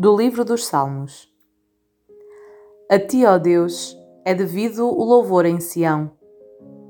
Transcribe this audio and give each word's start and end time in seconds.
Do 0.00 0.16
livro 0.16 0.46
dos 0.46 0.64
Salmos. 0.64 1.28
A 2.90 2.98
ti, 2.98 3.26
ó 3.26 3.36
Deus, 3.36 3.94
é 4.24 4.34
devido 4.34 4.88
o 4.88 5.04
louvor 5.04 5.44
em 5.44 5.60
Sião, 5.60 6.10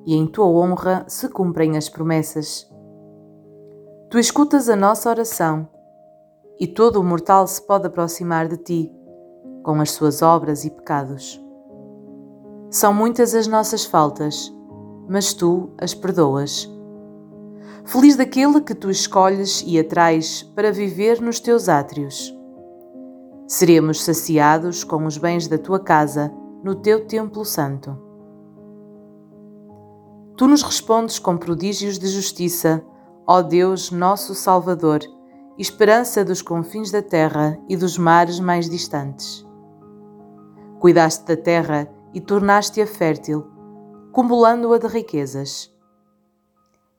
e 0.07 0.15
em 0.15 0.29
tua 0.29 0.47
honra 0.47 1.05
se 1.09 1.29
cumprem 1.29 1.77
as 1.77 1.89
promessas. 1.89 2.71
Tu 4.11 4.17
escutas 4.21 4.69
a 4.69 4.77
nossa 4.77 5.11
oração, 5.11 5.69
e 6.61 6.69
todo 6.69 7.01
o 7.01 7.03
mortal 7.03 7.49
se 7.49 7.61
pode 7.67 7.89
aproximar 7.89 8.47
de 8.47 8.59
ti, 8.59 8.93
com 9.65 9.81
as 9.81 9.91
suas 9.91 10.23
obras 10.23 10.65
e 10.65 10.71
pecados. 10.71 11.45
São 12.71 12.95
muitas 12.95 13.35
as 13.35 13.49
nossas 13.49 13.85
faltas, 13.85 14.55
mas 15.09 15.35
tu 15.35 15.73
as 15.79 15.93
perdoas. 15.93 16.71
Feliz 17.85 18.15
daquele 18.15 18.61
que 18.61 18.73
tu 18.73 18.89
escolhes 18.89 19.65
e 19.67 19.81
atrais 19.81 20.45
para 20.55 20.71
viver 20.71 21.21
nos 21.21 21.41
teus 21.41 21.69
átrios. 21.69 22.39
Seremos 23.53 24.05
saciados 24.05 24.85
com 24.85 25.05
os 25.07 25.19
bens 25.19 25.49
da 25.49 25.59
tua 25.59 25.81
casa 25.81 26.33
no 26.63 26.77
teu 26.77 27.05
templo 27.05 27.45
santo. 27.45 27.99
Tu 30.37 30.47
nos 30.47 30.63
respondes 30.63 31.19
com 31.19 31.37
prodígios 31.37 31.99
de 31.99 32.07
justiça, 32.07 32.81
ó 33.27 33.43
Deus, 33.43 33.91
nosso 33.91 34.37
Salvador, 34.37 35.01
esperança 35.59 36.25
dos 36.25 36.41
confins 36.41 36.93
da 36.93 37.03
terra 37.03 37.61
e 37.69 37.77
dos 37.77 37.99
mares 37.99 38.39
mais 38.39 38.71
distantes. 38.71 39.45
Cuidaste 40.79 41.27
da 41.27 41.37
terra 41.37 41.93
e 42.15 42.21
tornaste-a 42.21 42.87
fértil, 42.87 43.45
cumulando-a 44.13 44.79
de 44.79 44.87
riquezas. 44.87 45.75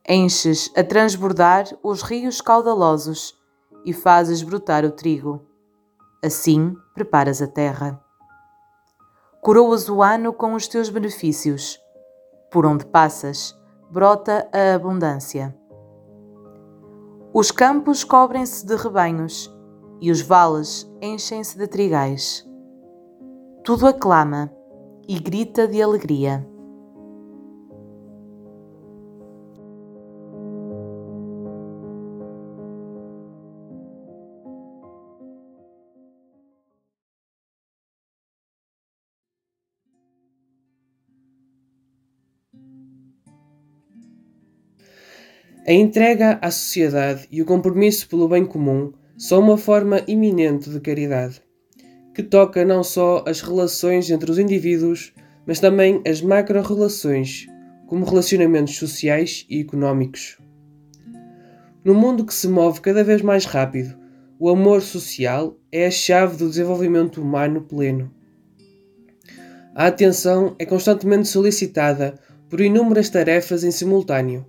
Enches 0.05 0.69
a 0.75 0.83
transbordar 0.83 1.63
os 1.81 2.01
rios 2.01 2.41
caudalosos 2.41 3.39
e 3.85 3.93
fazes 3.93 4.43
brotar 4.43 4.83
o 4.83 4.91
trigo. 4.91 5.49
Assim 6.23 6.77
preparas 6.93 7.41
a 7.41 7.47
terra. 7.47 7.99
Coroas 9.41 9.89
o 9.89 10.03
ano 10.03 10.31
com 10.31 10.53
os 10.53 10.67
teus 10.67 10.87
benefícios. 10.87 11.79
Por 12.51 12.63
onde 12.63 12.85
passas, 12.85 13.59
brota 13.89 14.47
a 14.53 14.75
abundância. 14.75 15.57
Os 17.33 17.49
campos 17.49 18.03
cobrem-se 18.03 18.63
de 18.67 18.75
rebanhos 18.75 19.51
e 19.99 20.11
os 20.11 20.21
vales 20.21 20.87
enchem-se 21.01 21.57
de 21.57 21.65
trigais. 21.65 22.47
Tudo 23.63 23.87
aclama 23.87 24.53
e 25.07 25.17
grita 25.17 25.67
de 25.67 25.81
alegria. 25.81 26.47
A 45.71 45.73
entrega 45.73 46.37
à 46.41 46.51
sociedade 46.51 47.25
e 47.31 47.41
o 47.41 47.45
compromisso 47.45 48.05
pelo 48.09 48.27
bem 48.27 48.45
comum 48.45 48.91
são 49.17 49.39
uma 49.39 49.57
forma 49.57 50.01
iminente 50.05 50.69
de 50.69 50.81
caridade 50.81 51.41
que 52.13 52.21
toca 52.21 52.65
não 52.65 52.83
só 52.83 53.23
as 53.25 53.39
relações 53.39 54.11
entre 54.11 54.29
os 54.29 54.37
indivíduos, 54.37 55.13
mas 55.47 55.61
também 55.61 56.01
as 56.05 56.21
macro-relações, 56.21 57.47
como 57.87 58.03
relacionamentos 58.03 58.75
sociais 58.75 59.45
e 59.49 59.61
económicos. 59.61 60.37
No 61.85 61.93
mundo 61.93 62.25
que 62.25 62.33
se 62.33 62.49
move 62.49 62.81
cada 62.81 63.01
vez 63.01 63.21
mais 63.21 63.45
rápido, 63.45 63.97
o 64.37 64.49
amor 64.49 64.81
social 64.81 65.57
é 65.71 65.87
a 65.87 65.91
chave 65.91 66.35
do 66.35 66.49
desenvolvimento 66.49 67.21
humano 67.21 67.61
pleno. 67.61 68.13
A 69.73 69.87
atenção 69.87 70.53
é 70.59 70.65
constantemente 70.65 71.29
solicitada 71.29 72.19
por 72.49 72.59
inúmeras 72.59 73.09
tarefas 73.09 73.63
em 73.63 73.71
simultâneo, 73.71 74.45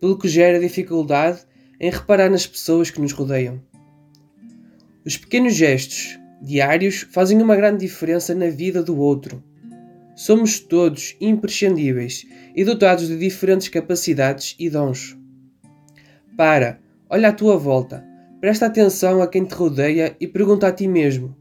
pelo 0.00 0.18
que 0.18 0.28
gera 0.28 0.60
dificuldade 0.60 1.40
em 1.80 1.90
reparar 1.90 2.30
nas 2.30 2.46
pessoas 2.46 2.90
que 2.90 3.00
nos 3.00 3.12
rodeiam. 3.12 3.60
Os 5.04 5.16
pequenos 5.16 5.54
gestos, 5.54 6.18
diários 6.42 7.06
fazem 7.10 7.40
uma 7.40 7.56
grande 7.56 7.86
diferença 7.86 8.34
na 8.34 8.48
vida 8.48 8.82
do 8.82 8.98
outro. 8.98 9.42
Somos 10.14 10.58
todos 10.58 11.16
imprescindíveis 11.20 12.26
e 12.54 12.64
dotados 12.64 13.06
de 13.06 13.16
diferentes 13.16 13.68
capacidades 13.68 14.56
e 14.58 14.68
dons. 14.68 15.16
Para, 16.36 16.80
olha 17.08 17.28
à 17.28 17.32
tua 17.32 17.56
volta, 17.56 18.04
presta 18.40 18.66
atenção 18.66 19.22
a 19.22 19.26
quem 19.26 19.44
te 19.44 19.54
rodeia 19.54 20.16
e 20.20 20.26
pergunta 20.26 20.66
a 20.66 20.72
ti 20.72 20.86
mesmo: 20.86 21.36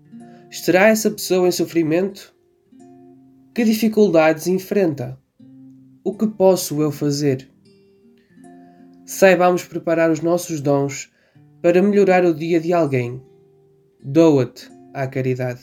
estará 0.49 0.87
essa 0.87 1.09
pessoa 1.09 1.47
em 1.47 1.51
sofrimento? 1.51 2.33
Que 3.53 3.63
dificuldades 3.63 4.45
enfrenta? 4.45 5.19
O 6.03 6.13
que 6.13 6.27
posso 6.27 6.81
eu 6.81 6.91
fazer? 6.91 7.49
Saibamos 9.09 9.63
preparar 9.63 10.11
os 10.11 10.19
nossos 10.19 10.59
dons 10.59 11.09
para 11.61 11.81
melhorar 11.81 12.25
o 12.25 12.33
dia 12.33 12.59
de 12.59 12.73
alguém. 12.73 13.23
Doa-te 14.03 14.69
à 14.93 15.07
caridade. 15.07 15.61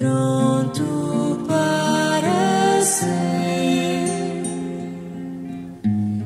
Pronto 0.00 1.44
para 1.46 2.80
ser, 2.82 4.08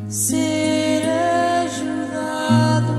ser 0.09 1.03
ajudado. 1.65 2.95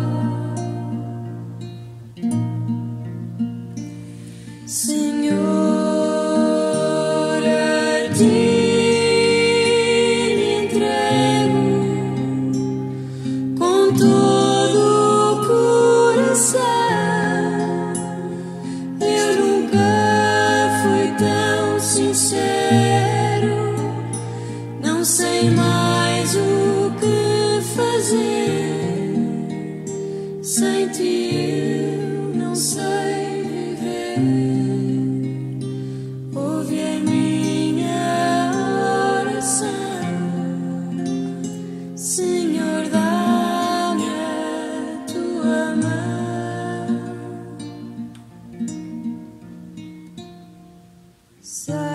Sei, 51.45 51.94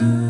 love. 0.00 0.29